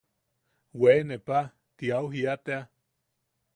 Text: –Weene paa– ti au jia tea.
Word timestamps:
–Weene 0.79 1.17
paa– 1.27 1.51
ti 1.77 1.85
au 1.97 2.05
jia 2.13 2.33
tea. 2.45 2.61